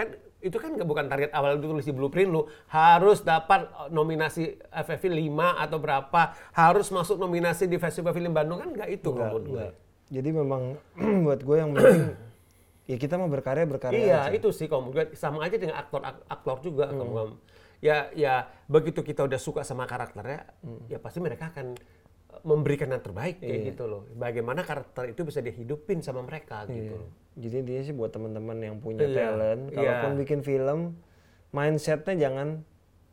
Kan 0.00 0.08
itu 0.40 0.56
kan 0.56 0.72
bukan 0.80 1.04
target 1.06 1.28
awal 1.30 1.54
itu 1.54 1.68
tulis 1.68 1.84
di 1.84 1.92
blueprint 1.92 2.32
lu 2.32 2.42
harus 2.66 3.20
dapat 3.20 3.68
uh, 3.70 3.88
nominasi 3.88 4.56
FFI 4.64 5.12
5 5.28 5.28
atau 5.60 5.76
berapa 5.76 6.20
harus 6.50 6.88
masuk 6.88 7.20
nominasi 7.20 7.64
di 7.64 7.76
Festival 7.76 8.10
Film 8.10 8.32
Bandung 8.32 8.56
kan 8.56 8.72
nggak 8.72 8.88
itu 8.90 9.12
enggak, 9.12 9.30
gue. 9.30 9.40
enggak. 9.46 9.72
Jadi 10.08 10.28
memang 10.32 10.62
buat 11.28 11.38
gue 11.38 11.56
yang 11.58 11.70
penting 11.70 12.16
ya 12.86 12.96
kita 12.96 13.14
mau 13.14 13.28
berkarya 13.28 13.62
berkarya 13.64 14.00
Iya 14.00 14.18
aja. 14.24 14.30
itu 14.32 14.48
sih 14.50 14.64
kalau 14.64 14.88
menurut 14.88 15.06
gue 15.06 15.14
sama 15.14 15.44
aja 15.44 15.54
dengan 15.54 15.76
aktor 15.76 16.00
ak- 16.00 16.24
aktor 16.26 16.56
juga 16.60 16.88
Hmm. 16.88 16.98
kamu- 16.98 17.14
kamu. 17.14 17.34
ya 17.78 17.96
ya 18.12 18.34
begitu 18.66 19.00
kita 19.00 19.22
udah 19.22 19.36
suka 19.36 19.60
sama 19.60 19.84
karakternya 19.84 20.48
Hmm. 20.58 20.84
ya 20.86 20.96
pasti 20.96 21.16
mereka 21.16 21.48
akan 21.48 21.76
memberikan 22.42 22.88
yang 22.88 23.00
terbaik 23.00 23.36
Iya. 23.36 23.46
kayak 23.46 23.60
gitu 23.68 23.84
loh. 23.84 24.02
Bagaimana 24.10 24.60
karakter 24.60 25.08
itu 25.08 25.22
bisa 25.22 25.38
dihidupin 25.38 26.00
sama 26.00 26.20
mereka 26.20 26.64
gitu. 26.66 26.94
loh. 26.94 27.08
Jadi 27.32 27.58
dia 27.62 27.80
sih 27.80 27.92
buat 27.92 28.08
teman-teman 28.08 28.58
yang 28.58 28.76
punya 28.76 29.02
Iya, 29.02 29.16
talent, 29.28 29.62
kalaupun 29.70 30.10
iya. 30.10 30.18
bikin 30.18 30.40
film, 30.40 30.80
mindsetnya 31.50 32.14
jangan 32.20 32.48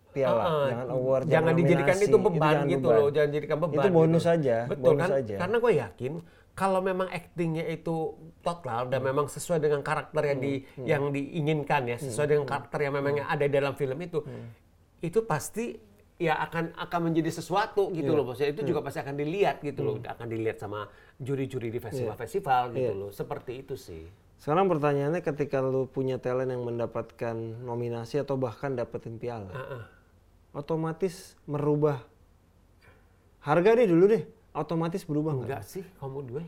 piala, 0.10 0.42
Ah, 0.42 0.66
jangan 0.68 0.88
award, 0.90 1.26
jangan 1.28 1.54
dijadikan 1.54 1.94
nominasi. 1.94 2.08
itu 2.08 2.18
beban 2.18 2.40
jangan 2.42 2.68
gitu 2.68 2.82
beban. 2.84 2.98
loh, 2.98 3.10
jangan 3.10 3.30
jadikan 3.32 3.58
beban. 3.60 3.78
Itu 3.78 3.90
bonus 3.92 4.24
gitu. 4.24 4.34
aja, 4.34 4.58
Betul 4.66 4.84
bonus 4.84 5.02
kan? 5.04 5.20
aja. 5.20 5.36
Karena 5.38 5.58
gue 5.58 5.74
yakin 5.78 6.14
kalau 6.52 6.80
memang 6.82 7.08
aktingnya 7.08 7.66
itu 7.68 7.96
total 8.42 8.82
dan 8.88 9.00
memang 9.00 9.26
sesuai 9.28 9.60
dengan 9.60 9.82
karakter 9.82 10.24
yang 10.26 10.40
di 10.40 10.54
yang 10.82 11.04
diinginkan 11.08 11.82
ya, 11.86 11.98
sesuai 11.98 12.28
dengan 12.28 12.46
karakter 12.46 12.80
yang 12.82 12.94
memang 12.94 13.14
yang 13.16 13.28
ada 13.28 13.46
dalam 13.46 13.74
film 13.74 13.98
itu, 14.00 14.26
itu 15.00 15.20
pasti 15.22 15.78
ya 16.18 16.34
akan 16.42 16.74
akan 16.74 17.00
menjadi 17.10 17.30
sesuatu 17.30 17.94
gitu 17.94 18.12
loh 18.14 18.26
maksudnya. 18.26 18.54
Itu 18.58 18.66
juga 18.66 18.82
pasti 18.82 19.00
akan 19.02 19.16
dilihat 19.18 19.62
gitu 19.62 19.82
loh 19.86 19.96
akan 20.02 20.28
dilihat 20.28 20.58
sama 20.58 20.90
juri-juri 21.22 21.70
di 21.70 21.80
festival-festival 21.82 22.74
gitu 22.74 22.94
loh. 22.94 23.10
Seperti 23.14 23.62
itu 23.62 23.78
sih. 23.78 24.04
Sekarang 24.38 24.70
pertanyaannya 24.70 25.26
ketika 25.26 25.66
lu 25.66 25.90
punya 25.90 26.22
talent 26.22 26.54
yang 26.54 26.62
mendapatkan 26.62 27.34
nominasi 27.66 28.22
atau 28.22 28.38
bahkan 28.38 28.78
dapetin 28.78 29.18
piala, 29.18 29.50
Heeh. 29.50 29.84
otomatis 30.54 31.34
merubah. 31.50 32.06
Harga 33.42 33.82
deh 33.82 33.90
dulu 33.90 34.06
deh, 34.14 34.24
otomatis 34.54 35.02
berubah 35.10 35.34
nggak? 35.42 35.48
enggak 35.50 35.64
sih 35.66 35.84
kamu 35.98 36.20
gue 36.30 36.44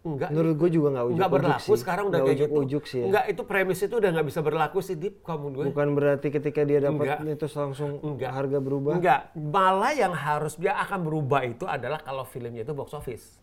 enggak 0.00 0.32
Menurut 0.32 0.54
gue 0.56 0.70
juga 0.72 0.88
nggak 0.96 1.06
ujuk 1.12 1.18
nggak 1.20 1.32
berlaku 1.32 1.72
sekarang 1.76 2.04
udah 2.08 2.20
kayak 2.24 2.38
gitu. 2.40 2.56
ujuk 2.64 2.82
sih 2.88 2.98
ya. 3.04 3.06
Enggak, 3.12 3.24
itu 3.28 3.42
premis 3.44 3.80
itu 3.84 3.94
udah 4.00 4.10
nggak 4.16 4.26
bisa 4.32 4.40
berlaku 4.40 4.78
sih 4.80 4.96
Dip 4.96 5.20
kamu 5.20 5.46
gue. 5.52 5.64
Bukan 5.68 5.88
berarti 5.92 6.28
ketika 6.32 6.60
dia 6.64 6.80
dapat 6.80 7.20
Enggak. 7.20 7.36
itu 7.36 7.46
langsung 7.52 7.90
Enggak. 8.00 8.30
harga 8.32 8.58
berubah. 8.64 8.92
Enggak, 8.96 9.20
malah 9.36 9.92
yang 9.92 10.14
harus 10.16 10.56
dia 10.56 10.72
akan 10.80 11.04
berubah 11.04 11.44
itu 11.44 11.68
adalah 11.68 12.00
kalau 12.00 12.24
filmnya 12.24 12.64
itu 12.64 12.72
box 12.72 12.96
office. 12.96 13.36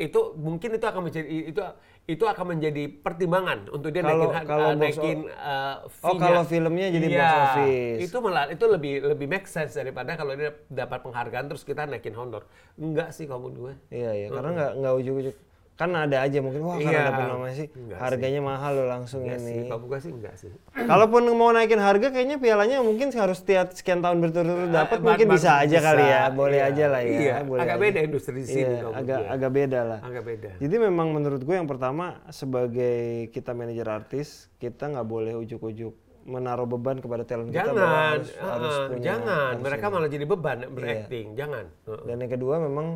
Itu 0.00 0.34
mungkin 0.40 0.76
itu 0.76 0.86
akan 0.88 1.02
menjadi 1.08 1.28
itu 1.28 1.60
itu 2.02 2.24
akan 2.26 2.58
menjadi 2.58 2.90
pertimbangan 2.98 3.70
untuk 3.70 3.94
dia 3.94 4.02
Kalau- 4.02 4.34
naikin 4.34 4.46
kalau 4.50 4.66
uh, 4.66 4.74
box 4.74 4.94
naikin 4.98 5.18
uh, 5.30 5.76
Oh, 6.02 6.14
kalau 6.18 6.42
filmnya 6.42 6.86
jadi 6.90 7.06
box 7.06 7.14
Iya, 7.14 7.30
office. 7.30 8.00
Itu 8.10 8.16
malah 8.18 8.44
itu 8.50 8.64
lebih 8.66 8.92
lebih 9.06 9.26
make 9.30 9.46
sense 9.46 9.78
daripada 9.78 10.18
kalau 10.18 10.34
dia 10.34 10.50
dapat 10.66 10.98
penghargaan 11.06 11.46
terus 11.46 11.62
kita 11.62 11.86
naikin 11.86 12.18
honor. 12.18 12.42
Enggak 12.74 13.14
sih 13.14 13.30
kamu 13.30 13.54
dua. 13.54 13.72
Iya 13.94 14.10
iya, 14.18 14.26
karena 14.34 14.50
nggak 14.50 14.72
nggak 14.82 14.94
ujuk-ujuk. 14.98 15.36
Kan 15.82 15.90
ada 15.92 16.16
aja 16.20 16.38
mungkin 16.38 16.62
wah 16.62 16.78
Iya. 16.78 17.10
dapat 17.10 17.24
nominasi 17.26 17.64
Enggak 17.68 17.98
harganya 17.98 18.38
mahal 18.40 18.72
loh 18.72 18.86
langsung 18.88 19.20
Enggak 19.20 19.40
sih, 19.40 19.56
ini. 19.56 19.66
kamu 19.66 19.84
gue 19.84 19.98
sih 19.98 20.12
enggak 20.12 20.34
sih. 20.36 20.50
Kalaupun 20.72 21.22
mau 21.32 21.50
naikin 21.50 21.76
harga 21.76 22.06
kayaknya 22.08 22.38
pialanya 22.38 22.78
mungkin 22.80 23.10
harus 23.10 23.40
tiap 23.40 23.70
sekian 23.72 23.98
tahun 23.98 24.18
berturut-turut 24.20 24.70
dapat 24.70 24.96
Eh, 24.96 25.02
mungkin 25.02 25.26
baru 25.26 25.34
bisa 25.34 25.50
aja 25.58 25.74
bisa, 25.74 25.88
kali 25.88 26.04
ya, 26.04 26.22
boleh 26.30 26.56
iya. 26.56 26.70
aja 26.70 26.84
lah 26.86 27.00
ya. 27.00 27.10
Iya, 27.12 27.36
boleh 27.42 27.60
agak 27.60 27.74
aja. 27.74 27.82
beda 27.82 27.98
industri 28.00 28.34
di 28.36 28.46
sini 28.46 28.62
Iya, 28.62 28.86
agak 28.92 29.18
gue. 29.18 29.28
agak 29.28 29.50
beda 29.50 29.80
lah. 29.82 29.98
Agak 30.00 30.22
beda. 30.24 30.50
Jadi 30.56 30.74
memang 30.78 31.06
menurut 31.10 31.42
gue 31.42 31.54
yang 31.54 31.66
pertama 31.66 32.04
sebagai 32.28 32.96
kita 33.28 33.50
manajer 33.50 33.86
artis 33.86 34.28
kita 34.56 34.86
nggak 34.88 35.04
boleh 35.04 35.34
ujuk-ujuk 35.36 35.90
menaruh 36.22 36.70
beban 36.70 36.96
kepada 36.96 37.22
talent 37.22 37.50
kita 37.50 37.66
Jangan, 37.66 37.82
harus, 38.14 38.30
harus 38.32 38.70
uh-uh, 38.72 38.88
punya 38.88 39.02
jangan. 39.08 39.50
harus 39.50 39.64
Mereka 39.64 39.82
ini. 39.82 39.92
malah 39.92 40.08
jadi 40.08 40.24
beban 40.24 40.58
berakting. 40.70 41.26
Jangan. 41.34 41.64
Uh-uh. 41.82 42.04
Dan 42.04 42.16
yang 42.18 42.30
kedua 42.30 42.54
memang 42.58 42.86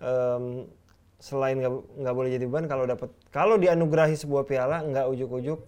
em, 0.00 0.44
selain 1.22 1.54
nggak 1.54 2.10
boleh 2.12 2.34
jadi 2.34 2.44
beban 2.44 2.66
kalau 2.66 2.82
dapat 2.82 3.06
kalau 3.30 3.54
dianugerahi 3.54 4.12
sebuah 4.12 4.42
piala 4.42 4.82
nggak 4.82 5.06
ujuk-ujuk 5.08 5.62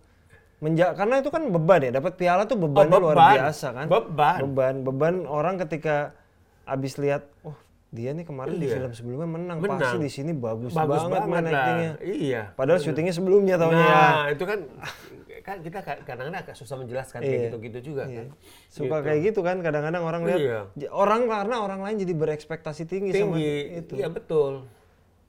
menja 0.58 0.90
karena 0.92 1.22
itu 1.22 1.30
kan 1.30 1.46
beban 1.46 1.78
ya 1.80 1.92
dapat 1.92 2.12
piala 2.14 2.42
tuh 2.42 2.56
Oh, 2.56 2.66
luar 2.66 3.14
beban. 3.14 3.36
biasa 3.38 3.66
kan 3.70 3.86
Beban. 3.86 4.38
beban 4.42 4.74
beban 4.82 5.14
orang 5.24 5.54
ketika 5.56 6.10
abis 6.64 6.98
lihat 6.98 7.30
oh 7.40 7.54
dia 7.88 8.10
nih 8.10 8.24
kemarin 8.24 8.58
di 8.58 8.66
Iya. 8.66 8.74
film 8.76 8.90
sebelumnya 8.90 9.28
menang, 9.28 9.58
Menang. 9.60 9.78
pasti 9.78 9.96
di 9.96 10.10
sini 10.10 10.34
bagus, 10.34 10.74
Bagus 10.74 11.06
banget, 11.06 11.30
main 11.30 11.44
lah. 11.44 11.52
actingnya 11.54 11.92
Iya. 12.02 12.42
padahal 12.52 12.82
syutingnya 12.82 13.14
sebelumnya 13.14 13.54
tahunnya 13.54 13.86
ya 13.86 13.94
Nah, 13.94 14.26
itu 14.28 14.44
kan 14.44 14.58
kan 15.40 15.56
kita 15.60 15.78
ka- 15.78 16.02
kadang-kadang 16.02 16.40
agak 16.40 16.56
susah 16.56 16.74
menjelaskan 16.74 17.18
kayak 17.20 17.30
Iya. 17.30 17.44
gitu-gitu 17.46 17.78
juga 17.84 18.02
Iya. 18.04 18.16
kan. 18.16 18.26
suka 18.66 18.96
kayak 18.98 19.20
gitu 19.24 19.40
kan 19.40 19.56
kadang-kadang 19.60 20.02
orang 20.02 20.22
lihat 20.24 20.40
Iya. 20.40 20.58
orang 20.90 21.28
karena 21.28 21.56
orang 21.56 21.80
lain 21.80 21.96
jadi 22.00 22.14
berekspektasi 22.16 22.82
tinggi, 22.84 23.10
sama 23.12 23.36
Tinggi. 23.36 23.54
itu 23.78 23.92
Iya 23.94 24.08
betul. 24.10 24.66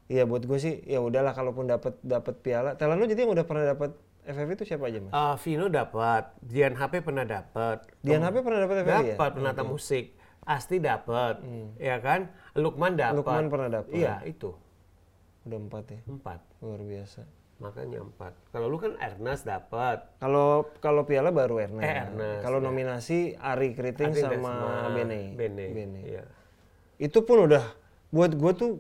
Iya 0.06 0.30
buat 0.30 0.46
gue 0.46 0.58
sih 0.62 0.86
ya 0.86 1.02
udahlah 1.02 1.34
kalaupun 1.34 1.66
dapat 1.66 1.98
dapat 2.06 2.36
piala. 2.46 2.78
Talent 2.78 3.02
lu 3.02 3.10
jadi 3.10 3.26
yang 3.26 3.34
udah 3.34 3.46
pernah 3.46 3.66
dapat 3.66 3.98
FFV 4.26 4.50
itu 4.58 4.66
siapa 4.66 4.90
aja 4.90 5.00
mas? 5.02 5.14
Uh, 5.14 5.36
Vino 5.42 5.66
dapat, 5.70 6.34
Dian 6.42 6.74
HP 6.74 7.02
pernah 7.06 7.26
dapat. 7.26 7.86
Dian 8.02 8.22
HP 8.26 8.42
pernah 8.42 8.60
dapat 8.66 8.76
FFV 8.82 8.90
ya? 8.90 9.16
Dapat 9.18 9.32
penata 9.38 9.62
musik. 9.66 10.06
Asti 10.46 10.78
dapat, 10.78 11.42
ya 11.82 11.98
kan? 11.98 12.30
Lukman 12.54 12.94
dapat. 12.94 13.18
Lukman 13.18 13.50
pernah 13.50 13.82
dapat. 13.82 13.90
Iya, 13.98 14.22
itu. 14.30 14.54
Udah 15.46 15.58
empat 15.58 15.86
ya, 15.90 16.00
Empat. 16.06 16.42
luar 16.62 16.82
biasa. 16.86 17.22
Makanya 17.62 18.04
empat. 18.04 18.34
Kalau 18.52 18.68
lu 18.68 18.78
kan 18.78 18.94
Ernest 19.00 19.48
dapat. 19.48 20.06
Kalau 20.22 20.70
kalau 20.84 21.08
piala 21.08 21.34
baru 21.34 21.66
Ernest. 21.66 21.86
Eh, 21.88 21.98
Ernest, 22.04 22.42
Kalau 22.44 22.60
nominasi 22.60 23.34
Ari 23.40 23.74
Kriting 23.78 24.12
sama 24.12 24.92
Bene. 24.92 25.34
Bene. 25.34 25.66
Bene. 25.72 26.02
Iya. 26.04 26.24
Itu 27.00 27.24
pun 27.24 27.48
udah 27.48 27.64
buat 28.12 28.36
gue 28.36 28.52
tuh 28.54 28.72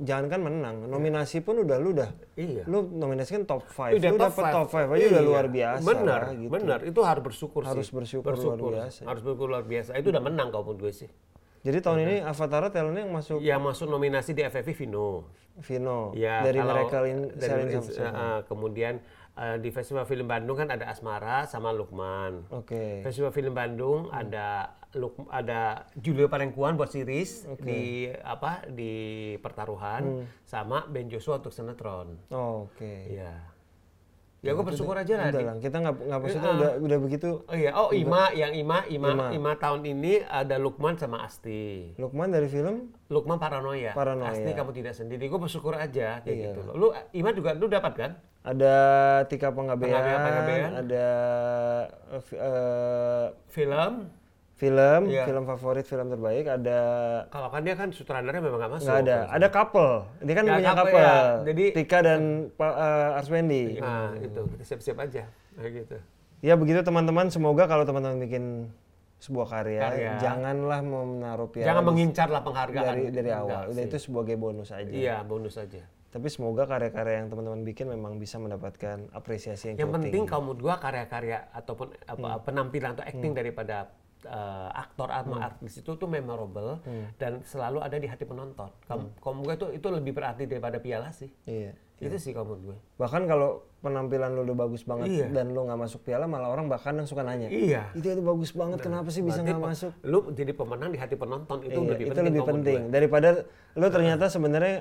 jangan 0.00 0.26
kan 0.26 0.40
menang, 0.40 0.76
nominasi 0.86 1.40
pun 1.40 1.60
udah 1.60 1.76
lu 1.76 1.92
udah 1.92 2.08
Iya. 2.34 2.64
lu 2.64 2.88
nominasi 2.88 3.36
kan 3.36 3.44
top 3.44 3.68
5, 3.68 3.92
Udah 3.94 4.10
lu 4.10 4.18
dapat 4.18 4.44
top 4.48 4.68
5 4.68 4.88
aja 4.88 5.04
udah 5.06 5.06
Iya. 5.12 5.20
luar 5.20 5.46
biasa 5.46 5.84
Benar, 5.84 6.20
lah, 6.22 6.32
gitu. 6.34 6.50
benar. 6.50 6.78
Itu 6.82 7.00
harus 7.02 7.22
bersyukur 7.22 7.62
Harus 7.62 7.86
sih. 7.86 7.94
bersyukur 7.94 8.32
luar 8.34 8.58
biasa. 8.58 9.00
Harus 9.04 9.20
bersyukur 9.20 9.46
luar 9.46 9.64
biasa. 9.64 9.90
Itu 9.94 10.08
udah 10.08 10.22
menang 10.22 10.48
kalau 10.48 10.64
menurut 10.66 10.80
gue 10.82 10.92
sih. 10.96 11.10
Jadi 11.60 11.78
tahun 11.78 11.98
ini 12.00 12.16
Avatar 12.24 12.72
talentnya 12.72 13.04
yang 13.04 13.12
masuk 13.12 13.36
Yang 13.38 13.60
masuk 13.60 13.86
nominasi 13.86 14.32
di 14.32 14.40
FFV 14.40 14.72
Vino. 14.74 15.28
Vino 15.60 16.16
Ya, 16.16 16.40
dari 16.40 16.56
kalau- 16.56 16.72
mereka 16.72 16.96
in, 17.04 17.18
dari 17.30 17.68
eh, 17.68 18.40
kemudian 18.48 18.94
eh, 19.36 19.56
di 19.56 19.68
Festival 19.68 20.04
Film 20.04 20.24
Bandung 20.24 20.56
kan 20.56 20.68
ada 20.68 20.88
Asmara 20.88 21.44
sama 21.44 21.68
Lukman. 21.70 22.48
Oke. 22.48 23.04
Festival 23.04 23.28
Film 23.28 23.52
Bandung 23.52 24.08
ada 24.08 24.72
Luk, 24.98 25.14
ada 25.30 25.86
Julio 25.94 26.26
Parengkuan 26.26 26.74
buat 26.74 26.90
series 26.90 27.46
di 27.62 28.10
apa 28.26 28.66
di 28.66 28.90
pertaruhan 29.38 30.26
sama 30.42 30.82
Ben 30.90 31.06
Joshua 31.06 31.38
untuk 31.38 31.54
sinetron. 31.54 32.18
Oh, 32.34 32.66
Oke. 32.66 33.06
Iya. 33.06 33.54
Ya 34.40 34.56
gue 34.56 34.64
bersyukur 34.64 34.96
aja 34.96 35.20
lah. 35.20 35.28
Udah 35.30 35.42
lah, 35.52 35.56
kita 35.60 35.76
nggak 35.84 35.94
nggak 36.00 36.20
maksudnya 36.24 36.50
udah 36.56 36.70
udah 36.80 36.98
begitu. 37.04 37.30
Oh 37.44 37.52
iya, 37.54 37.70
oh 37.76 37.92
Ima, 37.92 38.32
yang 38.32 38.56
Ima, 38.56 38.88
Ima, 38.88 39.12
Ima. 39.12 39.26
Ima, 39.36 39.52
tahun 39.60 39.84
ini 39.84 40.24
ada 40.24 40.56
Lukman 40.56 40.96
sama 40.96 41.28
Asti. 41.28 41.92
Lukman 42.00 42.32
dari 42.32 42.48
film 42.48 42.88
Lukman 43.12 43.36
paranoia. 43.36 43.92
Paranoia. 43.92 44.32
Asti 44.32 44.50
kamu 44.56 44.72
tidak 44.72 44.96
sendiri. 44.96 45.28
Gue 45.28 45.38
bersyukur 45.38 45.76
aja 45.76 46.24
kayak 46.24 46.34
Iya. 46.34 46.46
gitu 46.50 46.60
loh. 46.66 46.74
Lu 46.74 46.86
Ima 47.12 47.30
juga 47.30 47.52
lu 47.54 47.68
dapat 47.68 47.92
kan? 47.94 48.12
ada 48.40 48.74
Tika 49.28 49.52
Penggabean, 49.52 49.92
Penggabean. 50.00 50.70
ada 50.72 51.06
eh, 52.16 53.26
Film. 53.52 54.19
Film, 54.60 55.08
Iya. 55.08 55.24
film 55.24 55.44
favorit, 55.46 55.82
film 55.82 56.06
terbaik, 56.06 56.44
ada 56.44 56.80
Kalau 57.26 57.48
kan 57.48 57.64
dia 57.64 57.72
kan 57.72 57.88
sutradaranya 57.88 58.38
memang 58.38 58.60
nggak 58.60 58.72
masuk. 58.74 58.84
nggak 58.84 59.00
ada, 59.02 59.18
ada 59.26 59.46
couple. 59.48 59.92
Dia 60.20 60.34
kan 60.34 60.44
Ya, 60.44 60.52
punya 60.52 60.68
couple, 60.70 60.84
couple. 60.84 61.00
ya. 61.00 61.16
Jadi- 61.48 61.70
Tika 61.72 61.98
dan 62.02 62.20
eh, 62.52 63.16
Arswendi. 63.16 63.64
Nah 63.78 64.12
itu 64.14 64.40
siap-siap 64.60 64.98
aja. 65.00 65.24
Kayak 65.56 65.72
gitu. 65.74 65.96
Ya 66.40 66.54
begitu 66.54 66.80
teman-teman, 66.80 67.28
semoga 67.28 67.64
kalau 67.64 67.82
teman-teman 67.82 68.20
bikin 68.20 68.68
sebuah 69.18 69.48
karya, 69.50 69.80
Karya. 69.82 70.12
janganlah 70.18 70.80
menaruh 70.80 71.48
piala 71.48 71.66
Jangan 71.66 71.84
mengincar 71.86 72.28
lah 72.28 72.40
penghargaan. 72.40 72.84
dari 72.86 73.02
dari 73.10 73.28
Enggak 73.28 73.40
awal. 73.42 73.62
Udah 73.66 73.76
sih. 73.78 73.88
itu 73.88 73.96
sebagai 73.98 74.36
bonus 74.36 74.70
aja. 74.70 74.88
Iya 74.90 75.16
bonus 75.22 75.56
aja. 75.56 75.84
Tapi 76.10 76.26
semoga 76.26 76.64
karya-karya 76.66 77.16
yang 77.18 77.28
teman-teman 77.28 77.62
bikin 77.62 77.86
memang 77.86 78.16
bisa 78.16 78.36
mendapatkan 78.36 79.08
apresiasi 79.10 79.70
yang, 79.70 79.76
Yang 79.76 79.84
cukup 79.84 79.96
penting 79.96 80.12
tinggi. 80.16 80.28
kalau 80.28 80.42
menurut 80.42 80.60
gua 80.60 80.76
karya-karya 80.76 81.38
ataupun 81.50 81.86
apa, 82.02 82.28
Hmm. 82.30 82.40
penampilan 82.42 82.90
atau 82.92 83.04
acting 83.06 83.32
daripada 83.32 83.76
uh, 84.24 84.68
aktor 84.72 85.08
atau 85.08 85.36
artis 85.36 85.78
itu 85.78 85.90
tuh 85.90 86.04
memorable 86.04 86.80
Hmm. 86.82 87.08
dan 87.16 87.40
selalu 87.42 87.78
ada 87.78 87.94
di 87.94 88.04
hati 88.04 88.22
penonton. 88.22 88.68
Kamu, 88.84 89.16
menurut 89.16 89.40
gua 89.40 89.54
itu 89.54 89.66
itu 89.74 89.88
lebih 89.88 90.12
berarti 90.12 90.44
daripada 90.44 90.76
piala 90.76 91.08
sih. 91.10 91.30
Iya. 91.44 91.72
Itu 91.96 92.16
sih 92.16 92.32
kalau 92.32 92.56
menurut 92.56 92.62
gue. 92.66 92.76
Bahkan 92.96 93.22
kalau 93.24 93.60
penampilan 93.78 94.32
lu 94.32 94.40
udah 94.42 94.56
bagus 94.58 94.82
banget 94.82 95.08
Iya. 95.10 95.26
dan 95.30 95.52
lu 95.52 95.60
nggak 95.62 95.76
masuk 95.78 96.00
piala, 96.00 96.24
malah 96.24 96.48
orang 96.48 96.64
bahkan 96.64 96.92
yang 96.92 97.04
suka 97.04 97.20
nanya. 97.20 97.48
Iya. 97.48 97.92
Itu 97.92 98.08
itu 98.10 98.22
bagus 98.22 98.50
banget, 98.50 98.80
kenapa 98.80 99.08
sih 99.08 99.20
bisa 99.20 99.40
nggak 99.40 99.60
masuk? 99.60 99.92
Lu 100.02 100.24
jadi 100.30 100.50
pemenang 100.50 100.90
di 100.90 100.98
hati 100.98 101.12
penonton 101.14 101.60
itu 101.60 101.76
Iya, 101.76 101.88
lebih 101.92 102.04
itu 102.06 102.10
penting. 102.10 102.24
lebih 102.24 102.40
kalau 102.40 102.48
menurut 102.48 102.64
penting 102.64 102.80
daripada 102.88 103.28
lu 103.74 103.86
ternyata 103.86 104.24
sebenarnya 104.26 104.76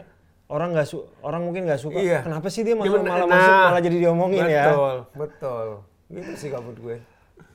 orang 0.47 0.69
nggak 0.71 0.87
su 0.87 0.97
orang 1.21 1.41
mungkin 1.43 1.67
nggak 1.67 1.77
suka. 1.77 1.99
Iya. 1.99 2.19
Kenapa 2.23 2.47
sih 2.47 2.63
dia 2.63 2.73
masuk, 2.73 2.87
Gimana- 2.89 3.11
malah 3.11 3.27
nah, 3.27 3.35
masuk 3.35 3.53
malah 3.67 3.81
jadi 3.83 3.97
diomongin 3.99 4.39
gue. 4.41 4.49
ya? 4.49 4.63
Betul, 4.65 4.95
betul. 5.13 5.67
Gitu 6.09 6.31
sih 6.35 6.49
menurut 6.49 6.79
gue. 6.79 6.97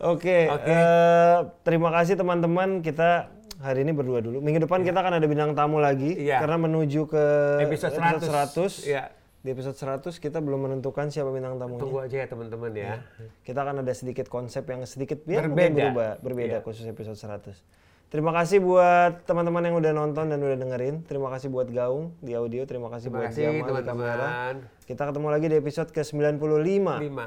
Oke, 0.01 0.47
Oke. 0.47 0.69
eh, 0.69 1.37
terima 1.63 1.89
kasih 1.91 2.15
teman-teman. 2.15 2.81
Kita 2.81 3.31
hari 3.59 3.83
ini 3.83 3.91
berdua 3.91 4.21
dulu. 4.21 4.39
Minggu 4.39 4.61
depan 4.61 4.83
kita 4.83 4.99
akan 4.99 5.17
ada 5.17 5.25
bintang 5.25 5.53
tamu 5.53 5.79
lagi 5.79 6.13
Iya. 6.15 6.41
karena 6.41 6.59
menuju 6.59 7.07
ke 7.07 7.25
Episode 7.63 7.95
100. 7.95 8.27
100. 8.27 8.73
Iya. 8.85 9.05
Di 9.41 9.53
episode 9.53 9.77
100 9.77 10.17
kita 10.17 10.41
belum 10.41 10.57
menentukan 10.63 11.09
siapa 11.09 11.29
bintang 11.29 11.57
tamunya. 11.57 11.81
Tunggu 11.81 12.01
aja 12.01 12.17
ya 12.17 12.27
teman-teman 12.27 12.73
ya. 12.73 13.05
Kita 13.41 13.61
akan 13.61 13.85
ada 13.85 13.93
sedikit 13.93 14.25
konsep 14.27 14.65
yang 14.65 14.81
sedikit 14.85 15.21
ya, 15.23 15.45
Berbeda. 15.45 15.93
berubah, 15.93 16.11
berbeda 16.19 16.57
Iya. 16.59 16.65
khusus 16.65 16.85
episode 16.85 17.15
100. 17.15 17.61
Terima 18.09 18.33
kasih 18.33 18.63
buat 18.63 19.21
teman-teman 19.25 19.61
yang 19.63 19.77
udah 19.77 19.93
nonton 19.93 20.29
dan 20.29 20.39
udah 20.39 20.55
dengerin. 20.55 21.05
Terima 21.05 21.29
kasih 21.29 21.51
buat 21.51 21.69
Gaung 21.69 22.17
di 22.21 22.33
audio. 22.33 22.65
Terima 22.65 22.89
kasih 22.89 23.11
Terima 23.11 23.19
buat 23.21 23.29
kasih 23.31 23.43
Jamal 23.43 23.53
di 23.53 23.61
kamera. 23.61 23.85
teman-teman. 23.85 24.55
Kita 24.87 25.03
ketemu 25.13 25.29
lagi 25.29 25.47
di 25.47 25.57
episode 25.59 25.89
ke-95. 25.91 26.57
Lima. 26.63 27.27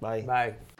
Bye. 0.00 0.22
Bye. 0.24 0.71